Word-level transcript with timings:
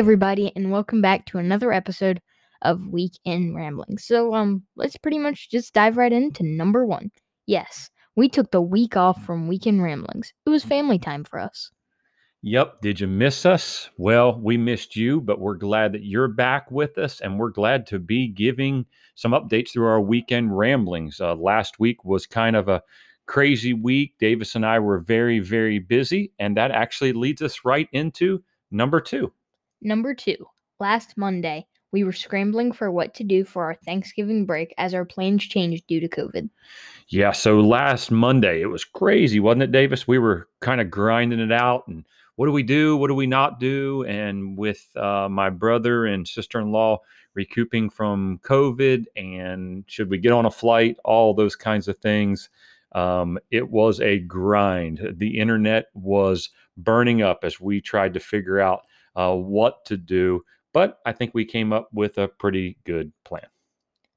everybody, 0.00 0.50
and 0.56 0.72
welcome 0.72 1.02
back 1.02 1.26
to 1.26 1.36
another 1.36 1.70
episode 1.70 2.22
of 2.62 2.88
Weekend 2.88 3.54
Ramblings. 3.54 4.02
So, 4.06 4.34
um, 4.34 4.62
let's 4.74 4.96
pretty 4.96 5.18
much 5.18 5.50
just 5.50 5.74
dive 5.74 5.98
right 5.98 6.10
into 6.10 6.42
number 6.42 6.86
one. 6.86 7.10
Yes, 7.44 7.90
we 8.16 8.26
took 8.26 8.50
the 8.50 8.62
week 8.62 8.96
off 8.96 9.22
from 9.26 9.46
Weekend 9.46 9.82
Ramblings. 9.82 10.32
It 10.46 10.48
was 10.48 10.64
family 10.64 10.98
time 10.98 11.22
for 11.22 11.38
us. 11.38 11.70
Yep. 12.40 12.80
Did 12.80 13.00
you 13.00 13.08
miss 13.08 13.44
us? 13.44 13.90
Well, 13.98 14.40
we 14.40 14.56
missed 14.56 14.96
you, 14.96 15.20
but 15.20 15.38
we're 15.38 15.56
glad 15.56 15.92
that 15.92 16.04
you're 16.04 16.28
back 16.28 16.70
with 16.70 16.96
us, 16.96 17.20
and 17.20 17.38
we're 17.38 17.50
glad 17.50 17.86
to 17.88 17.98
be 17.98 18.26
giving 18.26 18.86
some 19.16 19.32
updates 19.32 19.72
through 19.72 19.88
our 19.88 20.00
weekend 20.00 20.56
ramblings. 20.56 21.20
Uh, 21.20 21.34
last 21.34 21.78
week 21.78 22.06
was 22.06 22.24
kind 22.26 22.56
of 22.56 22.70
a 22.70 22.82
crazy 23.26 23.74
week. 23.74 24.14
Davis 24.18 24.54
and 24.54 24.64
I 24.64 24.78
were 24.78 25.00
very, 25.00 25.40
very 25.40 25.78
busy, 25.78 26.32
and 26.38 26.56
that 26.56 26.70
actually 26.70 27.12
leads 27.12 27.42
us 27.42 27.66
right 27.66 27.88
into 27.92 28.42
number 28.70 28.98
two. 28.98 29.30
Number 29.82 30.14
two, 30.14 30.36
last 30.78 31.16
Monday, 31.16 31.66
we 31.92 32.04
were 32.04 32.12
scrambling 32.12 32.72
for 32.72 32.90
what 32.90 33.14
to 33.14 33.24
do 33.24 33.44
for 33.44 33.64
our 33.64 33.74
Thanksgiving 33.74 34.46
break 34.46 34.74
as 34.78 34.94
our 34.94 35.04
plans 35.04 35.44
changed 35.44 35.86
due 35.86 36.00
to 36.00 36.08
COVID. 36.08 36.48
Yeah, 37.08 37.32
so 37.32 37.60
last 37.60 38.10
Monday, 38.10 38.60
it 38.60 38.66
was 38.66 38.84
crazy, 38.84 39.40
wasn't 39.40 39.64
it, 39.64 39.72
Davis? 39.72 40.06
We 40.06 40.18
were 40.18 40.48
kind 40.60 40.80
of 40.80 40.90
grinding 40.90 41.40
it 41.40 41.52
out 41.52 41.88
and 41.88 42.04
what 42.36 42.46
do 42.46 42.52
we 42.52 42.62
do? 42.62 42.96
What 42.96 43.08
do 43.08 43.14
we 43.14 43.26
not 43.26 43.60
do? 43.60 44.04
And 44.04 44.56
with 44.56 44.86
uh, 44.96 45.28
my 45.28 45.50
brother 45.50 46.06
and 46.06 46.26
sister 46.26 46.58
in 46.58 46.72
law 46.72 47.00
recouping 47.34 47.90
from 47.90 48.40
COVID 48.42 49.04
and 49.14 49.84
should 49.86 50.08
we 50.08 50.16
get 50.16 50.32
on 50.32 50.46
a 50.46 50.50
flight, 50.50 50.96
all 51.04 51.34
those 51.34 51.54
kinds 51.54 51.86
of 51.86 51.98
things. 51.98 52.48
Um, 52.92 53.38
it 53.50 53.68
was 53.68 54.00
a 54.00 54.20
grind. 54.20 55.16
The 55.16 55.38
internet 55.38 55.86
was 55.92 56.48
burning 56.78 57.20
up 57.20 57.40
as 57.42 57.60
we 57.60 57.80
tried 57.80 58.14
to 58.14 58.20
figure 58.20 58.58
out 58.58 58.82
uh, 59.16 59.34
what 59.34 59.84
to 59.86 59.96
do. 59.96 60.42
But 60.72 61.00
I 61.04 61.12
think 61.12 61.32
we 61.34 61.44
came 61.44 61.72
up 61.72 61.88
with 61.92 62.18
a 62.18 62.28
pretty 62.28 62.78
good 62.84 63.12
plan. 63.24 63.46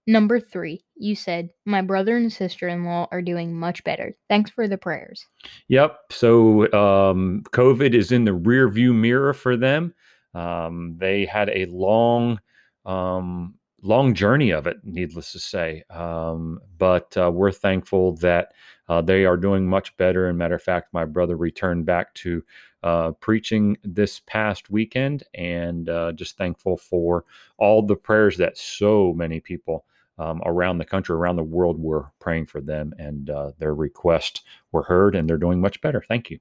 Number 0.05 0.39
three, 0.39 0.83
you 0.95 1.15
said, 1.15 1.49
My 1.65 1.81
brother 1.81 2.17
and 2.17 2.31
sister 2.31 2.67
in 2.67 2.83
law 2.83 3.07
are 3.11 3.21
doing 3.21 3.53
much 3.53 3.83
better. 3.85 4.15
Thanks 4.27 4.51
for 4.51 4.67
the 4.67 4.77
prayers. 4.77 5.25
Yep. 5.69 5.97
So 6.11 6.71
um, 6.73 7.43
COVID 7.51 7.93
is 7.93 8.11
in 8.11 8.25
the 8.25 8.33
rear 8.33 8.67
view 8.67 8.93
mirror 8.93 9.33
for 9.33 9.55
them. 9.55 9.93
Um, 10.33 10.95
they 10.97 11.25
had 11.25 11.49
a 11.49 11.67
long, 11.67 12.41
um, 12.85 13.55
long 13.81 14.13
journey 14.13 14.51
of 14.51 14.67
it, 14.67 14.77
needless 14.83 15.31
to 15.31 15.39
say. 15.39 15.83
Um, 15.89 16.59
but 16.77 17.15
uh, 17.15 17.31
we're 17.31 17.51
thankful 17.51 18.17
that 18.17 18.51
uh, 18.89 19.01
they 19.01 19.23
are 19.23 19.37
doing 19.37 19.65
much 19.67 19.95
better. 19.95 20.27
And 20.27 20.37
matter 20.37 20.55
of 20.55 20.63
fact, 20.63 20.93
my 20.93 21.05
brother 21.05 21.37
returned 21.37 21.85
back 21.85 22.13
to 22.15 22.43
uh, 22.83 23.11
preaching 23.19 23.77
this 23.83 24.19
past 24.19 24.69
weekend, 24.69 25.23
and 25.33 25.89
uh, 25.89 26.11
just 26.11 26.37
thankful 26.37 26.77
for 26.77 27.25
all 27.57 27.81
the 27.81 27.95
prayers 27.95 28.37
that 28.37 28.57
so 28.57 29.13
many 29.13 29.39
people 29.39 29.85
um, 30.19 30.41
around 30.45 30.77
the 30.77 30.85
country, 30.85 31.15
around 31.15 31.37
the 31.37 31.43
world, 31.43 31.79
were 31.79 32.11
praying 32.19 32.45
for 32.45 32.61
them, 32.61 32.93
and 32.99 33.29
uh, 33.29 33.51
their 33.57 33.73
requests 33.73 34.41
were 34.71 34.83
heard, 34.83 35.15
and 35.15 35.29
they're 35.29 35.37
doing 35.37 35.61
much 35.61 35.81
better. 35.81 36.03
Thank 36.07 36.29
you. 36.29 36.39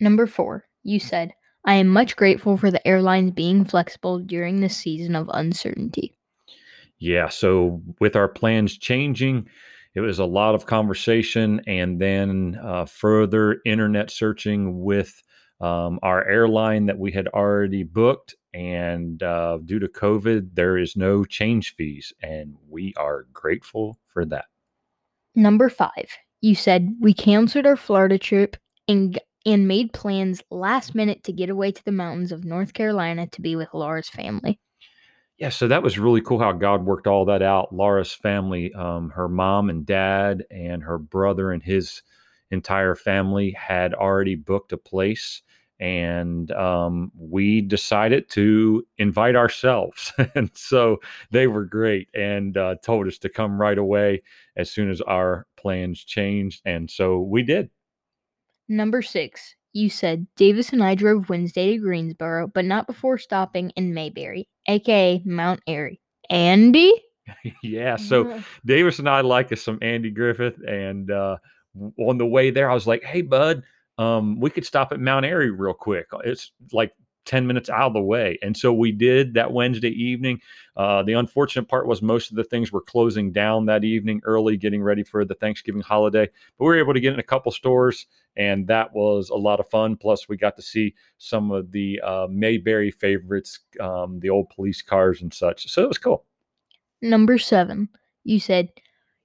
Number 0.00 0.26
four, 0.26 0.64
you 0.84 1.00
said, 1.00 1.32
I 1.64 1.74
am 1.74 1.88
much 1.88 2.16
grateful 2.16 2.56
for 2.56 2.70
the 2.70 2.86
airlines 2.86 3.32
being 3.32 3.64
flexible 3.64 4.20
during 4.20 4.60
this 4.60 4.76
season 4.76 5.16
of 5.16 5.28
uncertainty. 5.32 6.14
Yeah, 6.98 7.28
so 7.28 7.82
with 8.00 8.16
our 8.16 8.28
plans 8.28 8.78
changing, 8.78 9.48
it 9.94 10.00
was 10.00 10.18
a 10.18 10.24
lot 10.24 10.54
of 10.54 10.66
conversation 10.66 11.60
and 11.66 12.00
then 12.00 12.58
uh, 12.62 12.86
further 12.86 13.60
internet 13.64 14.10
searching 14.10 14.82
with 14.82 15.22
um, 15.60 15.98
our 16.02 16.24
airline 16.26 16.86
that 16.86 16.98
we 16.98 17.12
had 17.12 17.28
already 17.28 17.82
booked. 17.82 18.34
And 18.54 19.22
uh, 19.22 19.58
due 19.64 19.78
to 19.78 19.88
COVID, 19.88 20.54
there 20.54 20.78
is 20.78 20.96
no 20.96 21.24
change 21.24 21.74
fees. 21.74 22.12
And 22.22 22.56
we 22.68 22.94
are 22.96 23.26
grateful 23.32 23.98
for 24.06 24.24
that. 24.26 24.46
Number 25.34 25.68
five, 25.68 26.10
you 26.40 26.54
said 26.54 26.94
we 27.00 27.12
canceled 27.14 27.66
our 27.66 27.76
Florida 27.76 28.18
trip 28.18 28.56
and 28.86 29.18
and 29.46 29.68
made 29.68 29.92
plans 29.92 30.42
last 30.50 30.94
minute 30.94 31.22
to 31.24 31.32
get 31.32 31.48
away 31.48 31.70
to 31.70 31.84
the 31.84 31.92
mountains 31.92 32.32
of 32.32 32.44
North 32.44 32.74
Carolina 32.74 33.26
to 33.28 33.40
be 33.40 33.56
with 33.56 33.72
Laura's 33.72 34.08
family. 34.08 34.58
Yeah, 35.38 35.50
so 35.50 35.68
that 35.68 35.82
was 35.82 35.98
really 35.98 36.20
cool 36.20 36.40
how 36.40 36.52
God 36.52 36.84
worked 36.84 37.06
all 37.06 37.24
that 37.26 37.42
out. 37.42 37.72
Laura's 37.72 38.12
family, 38.12 38.74
um, 38.74 39.10
her 39.10 39.28
mom 39.28 39.70
and 39.70 39.86
dad, 39.86 40.44
and 40.50 40.82
her 40.82 40.98
brother 40.98 41.52
and 41.52 41.62
his 41.62 42.02
entire 42.50 42.96
family 42.96 43.52
had 43.52 43.94
already 43.94 44.34
booked 44.34 44.72
a 44.72 44.76
place 44.76 45.42
and 45.80 46.50
um, 46.52 47.12
we 47.16 47.60
decided 47.60 48.28
to 48.30 48.84
invite 48.98 49.36
ourselves. 49.36 50.12
and 50.34 50.50
so 50.54 50.98
they 51.30 51.46
were 51.46 51.64
great 51.64 52.08
and 52.14 52.56
uh, 52.56 52.76
told 52.82 53.06
us 53.06 53.18
to 53.18 53.28
come 53.28 53.60
right 53.60 53.78
away 53.78 54.22
as 54.56 54.70
soon 54.70 54.90
as 54.90 55.00
our 55.02 55.46
plans 55.56 56.02
changed. 56.02 56.62
And 56.64 56.90
so 56.90 57.20
we 57.20 57.42
did. 57.42 57.70
Number 58.68 59.02
six, 59.02 59.54
you 59.72 59.88
said 59.88 60.26
Davis 60.36 60.70
and 60.70 60.82
I 60.82 60.94
drove 60.94 61.28
Wednesday 61.28 61.72
to 61.72 61.78
Greensboro, 61.78 62.48
but 62.48 62.64
not 62.64 62.86
before 62.86 63.18
stopping 63.18 63.70
in 63.70 63.94
Mayberry, 63.94 64.48
aka 64.66 65.22
Mount 65.24 65.60
Airy. 65.66 66.00
Andy? 66.30 66.92
yeah, 67.62 67.96
so 67.96 68.42
Davis 68.66 68.98
and 68.98 69.08
I 69.08 69.20
like 69.20 69.52
us 69.52 69.62
some 69.62 69.78
Andy 69.80 70.10
Griffith. 70.10 70.58
And 70.66 71.10
uh, 71.10 71.36
on 71.98 72.18
the 72.18 72.26
way 72.26 72.50
there, 72.50 72.70
I 72.70 72.74
was 72.74 72.86
like, 72.86 73.04
hey, 73.04 73.22
bud, 73.22 73.62
um, 73.98 74.40
we 74.40 74.50
could 74.50 74.64
stop 74.64 74.92
at 74.92 75.00
Mount 75.00 75.26
Airy 75.26 75.50
real 75.50 75.74
quick. 75.74 76.06
It's 76.24 76.52
like 76.72 76.92
10 77.28 77.46
minutes 77.46 77.68
out 77.68 77.88
of 77.88 77.92
the 77.92 78.00
way. 78.00 78.38
And 78.42 78.56
so 78.56 78.72
we 78.72 78.90
did 78.90 79.34
that 79.34 79.52
Wednesday 79.52 79.90
evening. 79.90 80.40
Uh, 80.76 81.02
the 81.02 81.12
unfortunate 81.12 81.68
part 81.68 81.86
was 81.86 82.00
most 82.00 82.30
of 82.30 82.36
the 82.36 82.44
things 82.44 82.72
were 82.72 82.80
closing 82.80 83.32
down 83.32 83.66
that 83.66 83.84
evening 83.84 84.22
early, 84.24 84.56
getting 84.56 84.82
ready 84.82 85.04
for 85.04 85.26
the 85.26 85.34
Thanksgiving 85.34 85.82
holiday. 85.82 86.26
But 86.56 86.64
we 86.64 86.68
were 86.68 86.78
able 86.78 86.94
to 86.94 87.00
get 87.00 87.12
in 87.12 87.20
a 87.20 87.24
couple 87.24 87.52
stores, 87.52 88.06
and 88.36 88.66
that 88.68 88.94
was 88.94 89.28
a 89.28 89.36
lot 89.36 89.60
of 89.60 89.68
fun. 89.68 89.96
Plus, 89.96 90.26
we 90.26 90.38
got 90.38 90.56
to 90.56 90.62
see 90.62 90.94
some 91.18 91.50
of 91.50 91.70
the 91.70 92.00
uh, 92.00 92.28
Mayberry 92.30 92.90
favorites, 92.90 93.60
um, 93.78 94.20
the 94.20 94.30
old 94.30 94.48
police 94.48 94.80
cars 94.80 95.20
and 95.20 95.32
such. 95.32 95.68
So 95.70 95.82
it 95.82 95.88
was 95.88 95.98
cool. 95.98 96.24
Number 97.02 97.36
seven, 97.36 97.90
you 98.24 98.40
said 98.40 98.70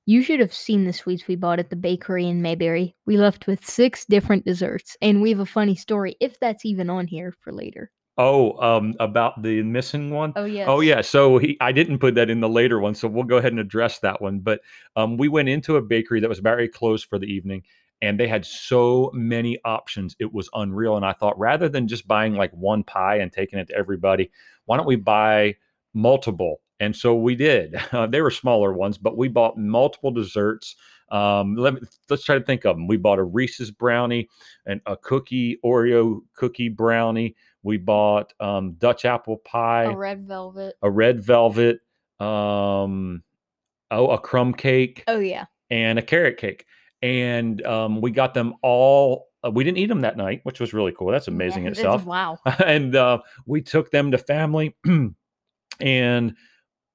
you 0.06 0.22
should 0.22 0.40
have 0.40 0.54
seen 0.54 0.86
the 0.86 0.94
sweets 0.94 1.28
we 1.28 1.36
bought 1.36 1.60
at 1.60 1.70
the 1.70 1.76
bakery 1.76 2.28
in 2.28 2.42
Mayberry. 2.42 2.96
We 3.06 3.18
left 3.18 3.48
with 3.48 3.66
six 3.66 4.06
different 4.06 4.46
desserts, 4.46 4.98
and 5.02 5.22
we 5.22 5.30
have 5.30 5.40
a 5.40 5.46
funny 5.46 5.76
story, 5.76 6.16
if 6.20 6.40
that's 6.40 6.66
even 6.66 6.90
on 6.90 7.08
here 7.08 7.34
for 7.42 7.54
later. 7.54 7.92
Oh, 8.18 8.54
um, 8.62 8.94
about 9.00 9.42
the 9.42 9.64
missing 9.64 10.12
one. 10.12 10.34
Oh 10.36 10.46
yes. 10.46 10.68
Oh 10.70 10.82
yeah. 10.82 11.02
So 11.02 11.40
he, 11.40 11.58
I 11.60 11.72
didn't 11.72 11.98
put 11.98 12.14
that 12.16 12.30
in 12.30 12.42
the 12.42 12.50
later 12.50 12.80
one, 12.80 12.94
so 12.94 13.08
we'll 13.08 13.24
go 13.24 13.38
ahead 13.38 13.54
and 13.54 13.60
address 13.60 14.00
that 14.00 14.22
one. 14.22 14.40
But 14.40 14.62
um, 14.96 15.18
we 15.18 15.30
went 15.30 15.50
into 15.50 15.78
a 15.78 15.82
bakery 15.82 16.20
that 16.20 16.30
was 16.30 16.40
very 16.40 16.68
close 16.68 17.04
for 17.04 17.18
the 17.18 17.26
evening, 17.26 17.64
and 18.04 18.20
they 18.20 18.28
had 18.28 18.46
so 18.46 19.10
many 19.16 19.58
options. 19.66 20.16
It 20.20 20.32
was 20.32 20.48
unreal. 20.54 20.96
And 20.96 21.06
I 21.06 21.14
thought, 21.14 21.40
rather 21.40 21.68
than 21.70 21.88
just 21.88 22.08
buying 22.08 22.36
like 22.36 22.52
one 22.52 22.84
pie 22.84 23.18
and 23.18 23.32
taking 23.32 23.58
it 23.58 23.70
to 23.70 23.76
everybody, 23.76 24.30
why 24.66 24.78
don't 24.78 24.86
we 24.86 24.96
buy 24.96 25.56
multiple 25.96 26.62
and 26.84 26.96
so 26.96 27.16
we 27.16 27.36
did. 27.36 27.76
Uh, 27.94 28.08
they 28.08 28.22
were 28.22 28.32
smaller 28.32 28.74
ones, 28.74 28.98
but 28.98 29.18
we 29.18 29.28
bought 29.28 29.56
multiple 29.56 30.10
desserts. 30.10 30.76
Um, 31.12 31.56
let 31.56 31.76
me, 31.76 31.82
let's 32.10 32.24
try 32.24 32.40
to 32.40 32.44
think 32.44 32.66
of 32.66 32.76
them. 32.76 32.88
We 32.88 32.98
bought 32.98 33.20
a 33.20 33.24
Reese's 33.24 33.70
brownie 33.70 34.28
and 34.66 34.82
a 34.88 34.98
cookie 34.98 35.60
Oreo 35.64 36.22
cookie 36.34 36.70
brownie. 36.70 37.36
We 37.62 37.78
bought 37.78 38.34
um, 38.40 38.74
Dutch 38.74 39.06
apple 39.06 39.38
pie, 39.38 39.84
a 39.84 39.96
red 39.96 40.24
velvet, 40.24 40.76
a 40.82 40.90
red 40.90 41.22
velvet, 41.22 41.82
um, 42.20 43.22
oh, 43.92 44.10
a 44.10 44.18
crumb 44.18 44.56
cake. 44.56 45.04
Oh 45.08 45.20
yeah, 45.20 45.46
and 45.70 46.00
a 46.00 46.02
carrot 46.02 46.38
cake. 46.38 46.66
And 47.04 47.64
um, 47.66 48.02
we 48.02 48.10
got 48.10 48.34
them 48.34 48.56
all. 48.64 49.28
Uh, 49.46 49.52
we 49.52 49.64
didn't 49.64 49.78
eat 49.78 49.88
them 49.88 50.02
that 50.02 50.18
night, 50.18 50.40
which 50.44 50.60
was 50.60 50.74
really 50.74 50.94
cool. 50.98 51.12
That's 51.12 51.28
amazing 51.28 51.66
yeah, 51.66 51.72
itself. 51.72 52.06
Wow. 52.06 52.40
and 52.66 52.96
uh, 52.96 53.20
we 53.46 53.62
took 53.62 53.92
them 53.92 54.10
to 54.12 54.18
family 54.18 54.76
and 55.80 56.36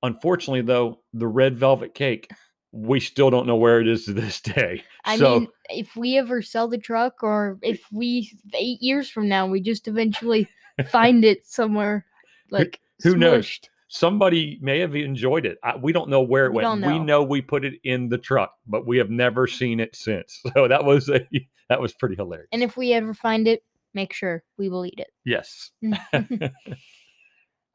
Unfortunately, 0.02 0.62
though, 0.62 1.00
the 1.12 1.26
red 1.26 1.58
velvet 1.58 1.94
cake, 1.94 2.30
we 2.72 3.00
still 3.00 3.30
don't 3.30 3.46
know 3.46 3.56
where 3.56 3.80
it 3.80 3.88
is 3.88 4.04
to 4.04 4.12
this 4.12 4.40
day. 4.40 4.82
I 5.04 5.16
so, 5.16 5.40
mean, 5.40 5.48
if 5.70 5.96
we 5.96 6.18
ever 6.18 6.42
sell 6.42 6.68
the 6.68 6.78
truck, 6.78 7.22
or 7.22 7.58
if 7.62 7.82
we 7.92 8.30
eight 8.54 8.80
years 8.82 9.08
from 9.10 9.28
now 9.28 9.46
we 9.46 9.60
just 9.60 9.88
eventually 9.88 10.48
find 10.90 11.24
it 11.24 11.46
somewhere, 11.46 12.04
like 12.50 12.80
who, 13.02 13.14
smushed. 13.14 13.18
knows? 13.18 13.60
Somebody 13.90 14.58
may 14.60 14.80
have 14.80 14.94
enjoyed 14.94 15.46
it. 15.46 15.56
I, 15.64 15.76
we 15.76 15.92
don't 15.94 16.10
know 16.10 16.20
where 16.20 16.44
it 16.44 16.50
We 16.50 16.56
went. 16.56 16.66
don't 16.66 16.80
We 16.82 16.98
know. 16.98 17.04
know 17.04 17.22
we 17.22 17.40
put 17.40 17.64
it 17.64 17.74
in 17.84 18.10
the 18.10 18.18
truck, 18.18 18.52
but 18.66 18.86
we 18.86 18.98
have 18.98 19.08
never 19.08 19.46
seen 19.46 19.80
it 19.80 19.96
since. 19.96 20.38
So 20.54 20.68
that 20.68 20.84
was 20.84 21.08
a 21.08 21.26
that 21.70 21.80
was 21.80 21.94
pretty 21.94 22.14
hilarious. 22.14 22.48
And 22.52 22.62
if 22.62 22.76
we 22.76 22.92
ever 22.92 23.14
find 23.14 23.48
it, 23.48 23.64
make 23.94 24.12
sure 24.12 24.44
we 24.58 24.68
will 24.68 24.84
eat 24.84 24.98
it. 24.98 25.10
yes. 25.24 25.70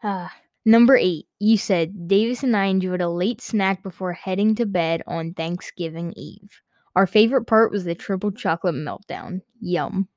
Ah, 0.04 0.32
number 0.66 0.96
eight, 0.96 1.26
you 1.40 1.58
said 1.58 2.08
Davis 2.08 2.44
and 2.44 2.56
I 2.56 2.66
enjoyed 2.66 3.02
a 3.02 3.10
late 3.10 3.42
snack 3.42 3.84
before 3.84 4.14
heading 4.14 4.56
to 4.56 4.66
bed 4.66 5.04
on 5.08 5.34
Thanksgiving 5.34 6.14
Eve. 6.16 6.62
Our 6.96 7.08
favorite 7.08 7.46
part 7.46 7.72
was 7.72 7.86
the 7.86 7.96
triple 7.96 8.32
chocolate 8.32 8.76
meltdown. 8.76 9.42
Yum. 9.60 10.08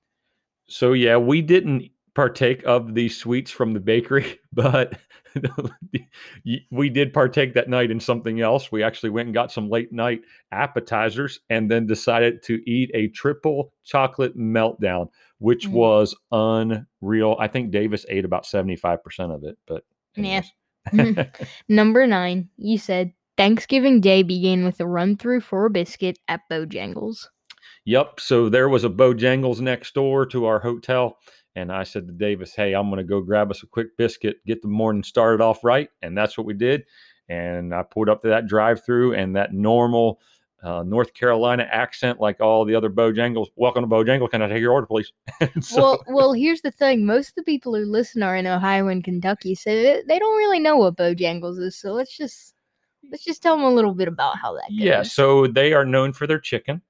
So 0.68 0.92
yeah, 0.92 1.16
we 1.16 1.42
didn't 1.42 1.90
partake 2.14 2.62
of 2.64 2.94
the 2.94 3.08
sweets 3.08 3.50
from 3.50 3.72
the 3.72 3.80
bakery, 3.80 4.38
but 4.52 4.98
we 6.70 6.88
did 6.88 7.12
partake 7.12 7.54
that 7.54 7.68
night 7.68 7.90
in 7.90 8.00
something 8.00 8.40
else. 8.40 8.72
We 8.72 8.82
actually 8.82 9.10
went 9.10 9.26
and 9.26 9.34
got 9.34 9.52
some 9.52 9.68
late 9.68 9.92
night 9.92 10.22
appetizers 10.52 11.40
and 11.50 11.70
then 11.70 11.86
decided 11.86 12.42
to 12.44 12.60
eat 12.68 12.90
a 12.94 13.08
triple 13.08 13.72
chocolate 13.84 14.36
meltdown, 14.36 15.08
which 15.38 15.68
mm. 15.68 15.72
was 15.72 16.16
unreal. 16.32 17.36
I 17.38 17.48
think 17.48 17.70
Davis 17.70 18.06
ate 18.08 18.24
about 18.24 18.44
75% 18.44 18.98
of 19.34 19.44
it, 19.44 19.58
but 19.66 19.84
anyways. 20.16 20.52
yeah. 20.92 21.04
Hmm. 21.04 21.20
Number 21.68 22.06
nine, 22.06 22.48
you 22.56 22.78
said 22.78 23.12
Thanksgiving 23.36 24.00
Day 24.00 24.22
began 24.22 24.64
with 24.64 24.80
a 24.80 24.86
run 24.86 25.16
through 25.16 25.40
for 25.40 25.66
a 25.66 25.70
biscuit 25.70 26.18
at 26.28 26.40
Bojangles. 26.50 27.26
Yep. 27.84 28.20
So 28.20 28.48
there 28.48 28.68
was 28.68 28.84
a 28.84 28.88
Bojangles 28.88 29.60
next 29.60 29.94
door 29.94 30.26
to 30.26 30.46
our 30.46 30.58
hotel. 30.58 31.18
And 31.54 31.72
I 31.72 31.84
said 31.84 32.06
to 32.06 32.12
Davis, 32.12 32.54
Hey, 32.54 32.74
I'm 32.74 32.90
going 32.90 32.98
to 32.98 33.04
go 33.04 33.20
grab 33.20 33.50
us 33.50 33.62
a 33.62 33.66
quick 33.66 33.96
biscuit, 33.96 34.36
get 34.46 34.60
the 34.62 34.68
morning 34.68 35.02
started 35.02 35.42
off 35.42 35.64
right. 35.64 35.88
And 36.02 36.16
that's 36.16 36.36
what 36.36 36.46
we 36.46 36.54
did. 36.54 36.84
And 37.28 37.74
I 37.74 37.82
pulled 37.82 38.08
up 38.08 38.22
to 38.22 38.28
that 38.28 38.46
drive 38.46 38.84
through 38.84 39.14
and 39.14 39.34
that 39.36 39.52
normal 39.52 40.20
uh, 40.62 40.82
North 40.84 41.14
Carolina 41.14 41.66
accent, 41.70 42.20
like 42.20 42.40
all 42.40 42.64
the 42.64 42.74
other 42.74 42.90
Bojangles. 42.90 43.48
Welcome 43.56 43.82
to 43.82 43.88
Bojangle. 43.88 44.30
Can 44.30 44.42
I 44.42 44.48
take 44.48 44.60
your 44.60 44.72
order, 44.72 44.86
please? 44.86 45.12
so, 45.60 45.80
well, 45.80 46.04
well, 46.08 46.32
here's 46.32 46.62
the 46.62 46.70
thing. 46.70 47.06
Most 47.06 47.30
of 47.30 47.34
the 47.36 47.42
people 47.42 47.74
who 47.74 47.84
listen 47.84 48.22
are 48.22 48.36
in 48.36 48.46
Ohio 48.46 48.88
and 48.88 49.04
Kentucky, 49.04 49.54
so 49.54 49.70
they 49.70 50.18
don't 50.18 50.36
really 50.36 50.58
know 50.58 50.76
what 50.76 50.96
Bojangles 50.96 51.60
is. 51.60 51.76
So 51.78 51.92
let's 51.92 52.16
just 52.16 52.54
let's 53.10 53.24
just 53.24 53.42
tell 53.42 53.56
them 53.56 53.64
a 53.64 53.74
little 53.74 53.94
bit 53.94 54.08
about 54.08 54.38
how 54.38 54.54
that 54.54 54.68
goes. 54.68 54.78
Yeah, 54.78 55.02
so 55.02 55.46
they 55.46 55.72
are 55.72 55.84
known 55.84 56.12
for 56.12 56.26
their 56.26 56.40
chicken 56.40 56.80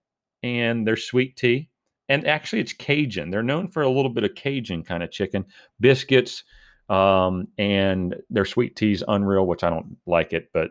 and 0.43 0.87
their 0.87 0.97
sweet 0.97 1.37
tea. 1.37 1.69
And 2.09 2.27
actually, 2.27 2.61
it's 2.61 2.73
Cajun. 2.73 3.31
They're 3.31 3.43
known 3.43 3.69
for 3.69 3.83
a 3.83 3.91
little 3.91 4.11
bit 4.11 4.23
of 4.23 4.35
Cajun 4.37 4.85
kind 4.85 5.03
of 5.03 5.11
chicken, 5.11 5.45
biscuits, 5.81 6.45
um, 6.89 7.49
and 7.59 8.17
their 8.31 8.45
sweet 8.45 8.77
tea's 8.77 9.03
unreal, 9.07 9.47
which 9.47 9.65
I 9.65 9.71
don't 9.71 9.97
like 10.07 10.33
it, 10.33 10.51
but 10.53 10.71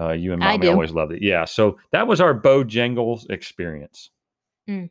uh, 0.00 0.12
you 0.12 0.32
and 0.32 0.40
mommy 0.40 0.68
always 0.68 0.92
loved 0.92 1.12
it. 1.12 1.22
Yeah. 1.22 1.44
So 1.44 1.78
that 1.92 2.06
was 2.06 2.20
our 2.20 2.38
Bojangles 2.38 3.30
experience. 3.30 4.10
Mm. 4.68 4.90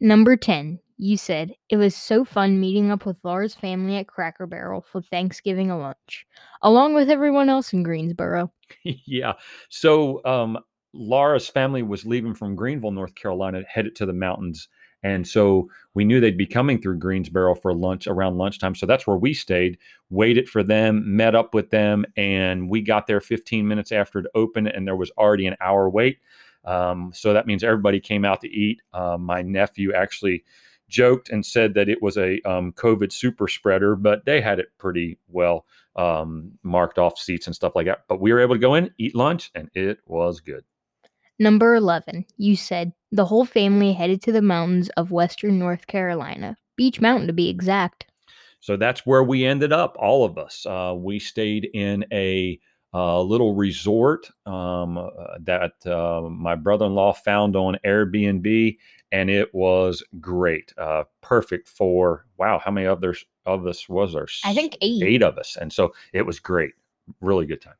Number 0.00 0.36
10, 0.36 0.80
you 0.96 1.16
said 1.16 1.52
it 1.68 1.76
was 1.76 1.94
so 1.94 2.24
fun 2.24 2.60
meeting 2.60 2.90
up 2.90 3.06
with 3.06 3.18
Laura's 3.22 3.54
family 3.54 3.96
at 3.96 4.08
Cracker 4.08 4.46
Barrel 4.46 4.80
for 4.80 5.00
Thanksgiving 5.00 5.68
lunch, 5.68 6.26
along 6.62 6.94
with 6.94 7.10
everyone 7.10 7.48
else 7.48 7.72
in 7.72 7.82
Greensboro. 7.82 8.52
yeah. 8.84 9.34
So 9.68 10.24
um, 10.24 10.58
Laura's 10.92 11.48
family 11.48 11.82
was 11.82 12.04
leaving 12.04 12.34
from 12.34 12.56
Greenville, 12.56 12.90
North 12.90 13.14
Carolina, 13.14 13.62
headed 13.68 13.94
to 13.96 14.06
the 14.06 14.12
mountains. 14.12 14.68
And 15.02 15.26
so 15.26 15.68
we 15.94 16.04
knew 16.04 16.20
they'd 16.20 16.36
be 16.36 16.46
coming 16.46 16.80
through 16.80 16.98
Greensboro 16.98 17.54
for 17.54 17.74
lunch 17.74 18.06
around 18.06 18.38
lunchtime. 18.38 18.74
So 18.74 18.86
that's 18.86 19.06
where 19.06 19.16
we 19.16 19.34
stayed, 19.34 19.78
waited 20.10 20.48
for 20.48 20.62
them, 20.62 21.16
met 21.16 21.34
up 21.34 21.54
with 21.54 21.70
them, 21.70 22.04
and 22.16 22.68
we 22.68 22.80
got 22.82 23.06
there 23.06 23.20
15 23.20 23.66
minutes 23.66 23.92
after 23.92 24.20
it 24.20 24.26
opened, 24.34 24.68
and 24.68 24.86
there 24.86 24.96
was 24.96 25.10
already 25.18 25.46
an 25.46 25.56
hour 25.60 25.88
wait. 25.90 26.18
Um, 26.64 27.10
so 27.12 27.32
that 27.32 27.46
means 27.46 27.64
everybody 27.64 27.98
came 27.98 28.24
out 28.24 28.40
to 28.42 28.48
eat. 28.48 28.80
Uh, 28.92 29.16
my 29.18 29.42
nephew 29.42 29.92
actually 29.92 30.44
joked 30.88 31.30
and 31.30 31.44
said 31.44 31.74
that 31.74 31.88
it 31.88 32.00
was 32.02 32.16
a 32.16 32.40
um, 32.42 32.72
COVID 32.72 33.10
super 33.10 33.48
spreader, 33.48 33.96
but 33.96 34.24
they 34.24 34.40
had 34.40 34.60
it 34.60 34.68
pretty 34.78 35.18
well 35.28 35.66
um, 35.96 36.52
marked 36.62 36.98
off 36.98 37.18
seats 37.18 37.46
and 37.46 37.56
stuff 37.56 37.72
like 37.74 37.86
that. 37.86 38.04
But 38.08 38.20
we 38.20 38.32
were 38.32 38.40
able 38.40 38.54
to 38.54 38.60
go 38.60 38.74
in, 38.74 38.90
eat 38.98 39.14
lunch, 39.14 39.50
and 39.54 39.70
it 39.74 39.98
was 40.06 40.40
good. 40.40 40.64
Number 41.38 41.74
11, 41.74 42.26
you 42.36 42.56
said 42.56 42.92
the 43.10 43.24
whole 43.24 43.44
family 43.44 43.92
headed 43.92 44.22
to 44.22 44.32
the 44.32 44.42
mountains 44.42 44.88
of 44.90 45.10
western 45.10 45.58
North 45.58 45.86
Carolina, 45.86 46.56
Beech 46.76 47.00
Mountain 47.00 47.26
to 47.26 47.32
be 47.32 47.48
exact. 47.48 48.06
So 48.60 48.76
that's 48.76 49.04
where 49.04 49.24
we 49.24 49.44
ended 49.44 49.72
up, 49.72 49.96
all 49.98 50.24
of 50.24 50.38
us. 50.38 50.64
Uh, 50.64 50.94
we 50.96 51.18
stayed 51.18 51.68
in 51.74 52.04
a 52.12 52.60
uh, 52.94 53.20
little 53.20 53.54
resort 53.54 54.30
um, 54.46 54.98
uh, 54.98 55.08
that 55.40 55.72
uh, 55.86 56.28
my 56.28 56.54
brother 56.54 56.86
in 56.86 56.94
law 56.94 57.12
found 57.12 57.56
on 57.56 57.76
Airbnb, 57.84 58.76
and 59.10 59.30
it 59.30 59.52
was 59.54 60.02
great. 60.20 60.72
Uh, 60.78 61.04
perfect 61.22 61.68
for, 61.68 62.26
wow, 62.36 62.60
how 62.62 62.70
many 62.70 62.86
others 62.86 63.24
of 63.46 63.66
us 63.66 63.88
was 63.88 64.12
there? 64.12 64.28
I 64.44 64.54
think 64.54 64.76
eight. 64.80 65.02
Eight 65.02 65.22
of 65.22 65.38
us. 65.38 65.56
And 65.60 65.72
so 65.72 65.92
it 66.12 66.24
was 66.24 66.38
great. 66.38 66.72
Really 67.20 67.46
good 67.46 67.62
time. 67.62 67.74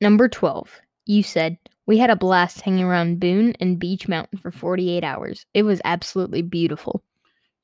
Number 0.00 0.28
12, 0.28 0.80
you 1.06 1.22
said 1.22 1.58
we 1.86 1.98
had 1.98 2.10
a 2.10 2.16
blast 2.16 2.60
hanging 2.60 2.84
around 2.84 3.20
Boone 3.20 3.54
and 3.60 3.78
Beech 3.78 4.08
Mountain 4.08 4.38
for 4.38 4.50
48 4.50 5.04
hours. 5.04 5.46
It 5.54 5.62
was 5.62 5.80
absolutely 5.84 6.42
beautiful. 6.42 7.02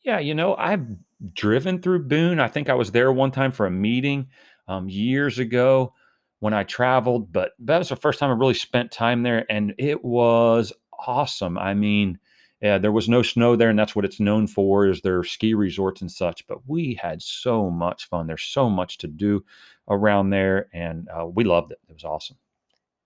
Yeah, 0.05 0.19
you 0.19 0.35
know, 0.35 0.55
I've 0.57 0.87
driven 1.35 1.81
through 1.81 2.05
Boone. 2.05 2.41
I 2.41 2.49
think 2.49 2.69
I 2.69 2.75
was 2.75 2.93
there 2.93 3.13
one 3.13 3.31
time 3.31 3.53
for 3.53 3.67
a 3.67 3.71
meeting 3.71 4.29
um, 4.69 4.89
years 4.89 5.39
ago 5.39 5.93
when 6.41 6.55
I 6.55 6.65
traveled, 6.65 7.33
but 7.33 7.53
that 7.61 7.79
was 7.79 7.89
the 7.89 7.97
first 7.97 8.19
time 8.19 8.31
I 8.31 8.35
really 8.35 8.55
spent 8.55 8.91
time 8.91 9.23
there, 9.23 9.47
and 9.49 9.75
it 9.79 10.05
was 10.05 10.73
awesome. 11.07 11.57
I 11.57 11.75
mean, 11.75 12.19
yeah, 12.61 12.79
there 12.79 12.93
was 12.93 13.09
no 13.09 13.23
snow 13.23 13.55
there, 13.55 13.71
and 13.71 13.79
that's 13.79 13.95
what 13.95 14.05
it's 14.05 14.21
known 14.21 14.47
for 14.47 14.89
is 14.89 15.01
their 15.01 15.23
ski 15.25 15.55
resorts 15.55 16.01
and 16.01 16.11
such. 16.11 16.47
But 16.47 16.69
we 16.69 16.99
had 17.01 17.23
so 17.23 17.71
much 17.71 18.09
fun. 18.09 18.27
There's 18.27 18.43
so 18.43 18.69
much 18.69 18.99
to 18.99 19.09
do 19.09 19.45
around 19.89 20.31
there, 20.31 20.69
and 20.73 21.09
uh, 21.09 21.27
we 21.27 21.45
loved 21.45 21.73
it. 21.73 21.79
It 21.89 21.93
was 21.95 22.05
awesome. 22.05 22.37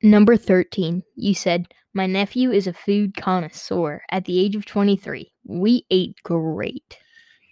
Number 0.07 0.37
13, 0.37 1.03
you 1.17 1.35
said, 1.35 1.67
My 1.93 2.07
nephew 2.07 2.53
is 2.53 2.69
a 2.69 2.73
food 2.73 3.17
connoisseur 3.17 4.03
at 4.13 4.25
the 4.25 4.39
age 4.39 4.55
of 4.55 4.65
23. 4.65 5.33
We 5.43 5.85
ate 5.91 6.15
great. 6.23 6.97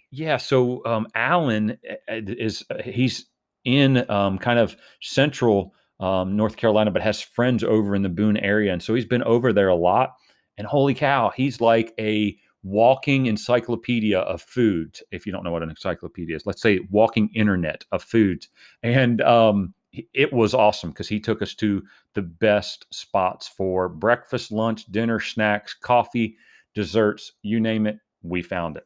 Yeah. 0.09 0.37
So 0.37 0.81
um, 0.85 1.05
Alan 1.15 1.71
eh, 1.85 1.95
eh, 2.07 2.21
is, 2.25 2.63
uh, 2.69 2.81
he's 2.81 3.25
in 3.65 4.09
um, 4.09 4.37
kind 4.37 4.57
of 4.57 4.77
central 5.01 5.73
um, 5.99 6.37
North 6.37 6.55
Carolina, 6.55 6.91
but 6.91 7.01
has 7.01 7.19
friends 7.19 7.61
over 7.61 7.93
in 7.93 8.03
the 8.03 8.09
Boone 8.09 8.37
area. 8.37 8.71
And 8.71 8.81
so 8.81 8.95
he's 8.95 9.03
been 9.03 9.23
over 9.23 9.51
there 9.51 9.67
a 9.67 9.75
lot. 9.75 10.13
And 10.57 10.65
holy 10.65 10.93
cow, 10.93 11.33
he's 11.35 11.59
like 11.59 11.93
a 11.99 12.37
walking 12.63 13.25
encyclopedia 13.25 14.19
of 14.19 14.41
food. 14.41 14.97
If 15.11 15.25
you 15.25 15.33
don't 15.33 15.43
know 15.43 15.51
what 15.51 15.63
an 15.63 15.69
encyclopedia 15.69 16.37
is, 16.37 16.45
let's 16.45 16.61
say 16.61 16.79
walking 16.89 17.29
internet 17.35 17.83
of 17.91 18.01
foods. 18.01 18.47
And 18.81 19.19
um, 19.23 19.73
it 20.13 20.31
was 20.33 20.53
awesome 20.53 20.91
because 20.91 21.07
he 21.07 21.19
took 21.19 21.41
us 21.41 21.53
to 21.55 21.83
the 22.13 22.21
best 22.21 22.85
spots 22.91 23.47
for 23.47 23.89
breakfast, 23.89 24.51
lunch, 24.51 24.85
dinner, 24.91 25.19
snacks, 25.19 25.73
coffee, 25.73 26.37
desserts, 26.73 27.33
you 27.41 27.59
name 27.59 27.87
it, 27.87 27.97
we 28.21 28.41
found 28.41 28.77
it. 28.77 28.85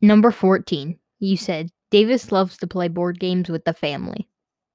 Number 0.00 0.30
14, 0.30 0.98
you 1.20 1.36
said 1.36 1.70
Davis 1.90 2.32
loves 2.32 2.56
to 2.58 2.66
play 2.66 2.88
board 2.88 3.20
games 3.20 3.48
with 3.48 3.64
the 3.64 3.72
family. 3.72 4.28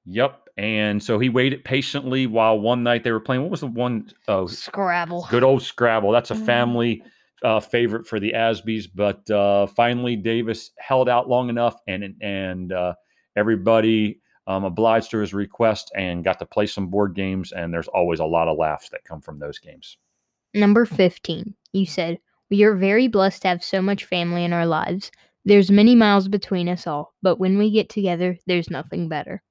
Yep. 0.05 0.47
And 0.57 1.03
so 1.03 1.19
he 1.19 1.29
waited 1.29 1.63
patiently 1.63 2.25
while 2.25 2.59
one 2.59 2.81
night 2.81 3.03
they 3.03 3.11
were 3.11 3.19
playing. 3.19 3.43
What 3.43 3.51
was 3.51 3.59
the 3.59 3.67
one? 3.67 4.09
Oh, 4.27 4.47
Scrabble. 4.47 5.27
Good 5.29 5.43
old 5.43 5.61
Scrabble. 5.61 6.11
That's 6.11 6.31
a 6.31 6.35
mm. 6.35 6.45
family 6.45 7.03
uh, 7.43 7.59
favorite 7.59 8.07
for 8.07 8.19
the 8.19 8.33
Asbys. 8.33 8.87
But 8.93 9.29
uh, 9.29 9.67
finally, 9.67 10.15
Davis 10.15 10.71
held 10.79 11.09
out 11.09 11.29
long 11.29 11.49
enough, 11.49 11.79
and 11.87 12.15
and 12.21 12.71
uh, 12.71 12.93
everybody 13.35 14.21
um, 14.47 14.63
obliged 14.63 15.11
to 15.11 15.19
his 15.19 15.33
request 15.33 15.91
and 15.95 16.23
got 16.23 16.39
to 16.39 16.45
play 16.45 16.65
some 16.65 16.87
board 16.87 17.13
games. 17.13 17.51
And 17.51 17.73
there's 17.73 17.89
always 17.89 18.19
a 18.19 18.25
lot 18.25 18.47
of 18.47 18.57
laughs 18.57 18.89
that 18.89 19.03
come 19.03 19.21
from 19.21 19.37
those 19.37 19.59
games. 19.59 19.97
Number 20.53 20.85
15, 20.85 21.53
you 21.73 21.85
said, 21.85 22.19
We 22.49 22.63
are 22.63 22.73
very 22.73 23.07
blessed 23.07 23.43
to 23.43 23.49
have 23.49 23.63
so 23.63 23.81
much 23.81 24.05
family 24.05 24.43
in 24.43 24.53
our 24.53 24.65
lives. 24.65 25.11
There's 25.45 25.69
many 25.69 25.95
miles 25.95 26.27
between 26.27 26.67
us 26.67 26.87
all, 26.87 27.13
but 27.21 27.39
when 27.39 27.57
we 27.57 27.71
get 27.71 27.89
together, 27.89 28.37
there's 28.47 28.69
nothing 28.69 29.07
better. 29.07 29.43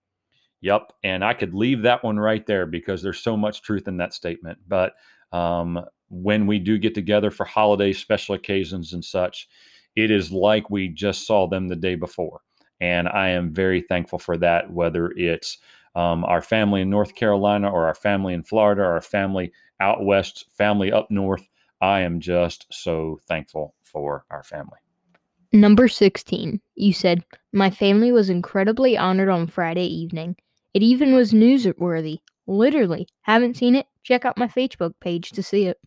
Yep. 0.62 0.92
And 1.04 1.24
I 1.24 1.34
could 1.34 1.54
leave 1.54 1.82
that 1.82 2.02
one 2.02 2.18
right 2.18 2.44
there 2.46 2.66
because 2.66 3.02
there's 3.02 3.20
so 3.20 3.36
much 3.36 3.62
truth 3.62 3.86
in 3.86 3.98
that 3.98 4.14
statement. 4.14 4.58
But 4.66 4.94
um, 5.32 5.84
when 6.08 6.46
we 6.46 6.58
do 6.58 6.78
get 6.78 6.94
together 6.94 7.30
for 7.30 7.44
holidays, 7.44 7.98
special 7.98 8.34
occasions, 8.34 8.92
and 8.92 9.04
such, 9.04 9.48
it 9.94 10.10
is 10.10 10.32
like 10.32 10.70
we 10.70 10.88
just 10.88 11.26
saw 11.26 11.46
them 11.46 11.68
the 11.68 11.76
day 11.76 11.94
before. 11.94 12.40
And 12.80 13.09
I 13.09 13.30
am 13.30 13.52
very 13.52 13.80
thankful 13.80 14.18
for 14.18 14.37
that, 14.38 14.71
whether 14.71 15.12
it's 15.16 15.59
um, 15.95 16.25
our 16.25 16.42
family 16.42 16.83
in 16.83 16.90
North 16.90 17.14
Carolina 17.14 17.71
or 17.71 17.87
our 17.87 17.95
family 17.95 18.35
in 18.35 18.42
Florida 18.42 18.83
or 18.83 18.92
our 18.92 19.00
family 19.00 19.52
out 19.80 20.04
west, 20.04 20.47
family 20.56 20.92
up 20.92 21.11
north. 21.11 21.47
I 21.80 22.00
am 22.00 22.21
just 22.21 22.66
so 22.71 23.18
thankful 23.26 23.75
for 23.83 24.25
our 24.30 24.42
family. 24.42 24.78
Number 25.52 25.88
16, 25.88 26.61
you 26.75 26.92
said, 26.92 27.25
My 27.52 27.71
family 27.71 28.12
was 28.12 28.28
incredibly 28.28 28.99
honored 28.99 29.28
on 29.28 29.47
Friday 29.47 29.87
evening. 29.87 30.37
It 30.75 30.83
even 30.83 31.14
was 31.14 31.33
newsworthy. 31.33 32.18
Literally. 32.47 33.09
Haven't 33.23 33.56
seen 33.56 33.75
it? 33.75 33.87
Check 34.02 34.25
out 34.25 34.38
my 34.38 34.47
Facebook 34.47 34.92
page 35.00 35.30
to 35.30 35.42
see 35.42 35.66
it. 35.66 35.78